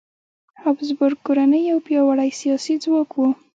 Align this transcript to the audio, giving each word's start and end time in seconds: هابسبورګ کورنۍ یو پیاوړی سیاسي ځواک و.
هابسبورګ 0.61 1.17
کورنۍ 1.27 1.61
یو 1.71 1.79
پیاوړی 1.85 2.29
سیاسي 2.39 2.75
ځواک 2.83 3.11
و. 3.15 3.19